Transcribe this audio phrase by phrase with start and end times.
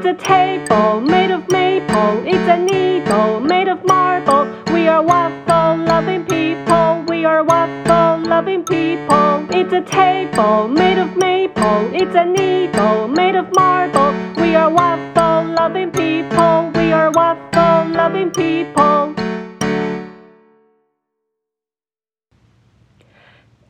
[0.00, 2.22] It's a table made of maple.
[2.24, 4.46] It's a needle made of marble.
[4.72, 7.04] We are waffle loving people.
[7.08, 9.44] We are waffle loving people.
[9.50, 11.90] It's a table made of maple.
[11.92, 14.14] It's a needle made of marble.
[14.40, 16.70] We are waffle loving people.
[16.76, 19.16] We are waffle loving people.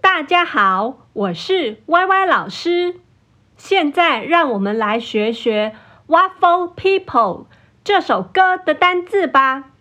[0.03, 2.97] 大家好，我是 YY 老师。
[3.57, 5.75] 现在让我们来学学。
[6.09, 7.45] Waffle People
[7.85, 9.73] 这首歌的单字吧。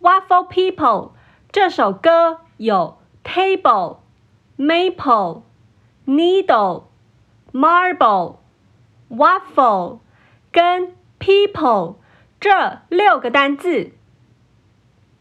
[0.00, 1.10] Waffle People
[1.50, 3.98] 这首歌有 table、
[4.56, 5.42] maple、
[6.06, 6.84] needle、
[7.52, 8.36] marble、
[9.10, 9.98] waffle
[10.50, 11.96] 跟 people
[12.40, 13.92] 这六个单字。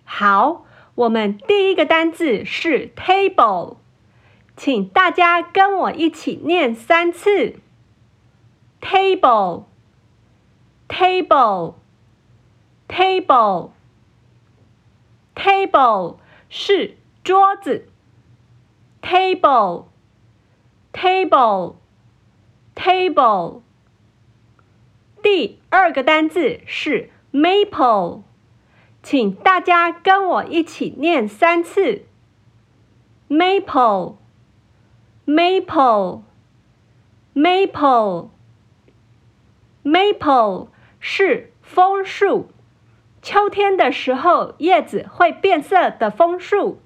[0.06, 0.66] 好，
[0.96, 3.76] 我们第一个单字是 table，
[4.56, 7.60] 请大家跟我一起念三次。
[8.80, 9.66] table。
[10.91, 11.75] table
[12.89, 13.71] table
[15.35, 16.17] table
[16.49, 17.89] 是桌子，
[19.03, 19.87] table
[20.93, 21.75] table
[22.75, 23.61] table
[25.23, 28.23] 第二个单字是 maple，
[29.03, 32.07] 请大家跟我一起念三次：
[33.29, 34.17] maple
[35.27, 36.23] maple
[37.35, 38.31] maple
[39.85, 40.69] maple
[41.02, 42.50] 是枫树，
[43.22, 46.80] 秋天的时候叶子会变色的枫树。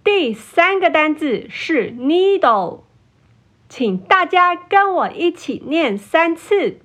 [0.02, 2.80] 第三个单字是 needle，
[3.68, 6.80] 请大家跟我一起念三次。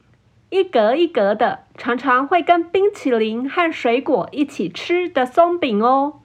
[0.49, 6.21] 一格一格的，常常会跟冰淇淋和水果一起吃的松饼哦。